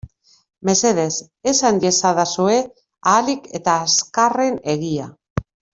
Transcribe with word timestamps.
Mesedez 0.69 1.11
esan 1.51 1.77
iezadazue 1.85 2.57
ahalik 3.13 3.49
eta 3.61 3.79
azkarren 3.87 4.63
egia. 4.77 5.11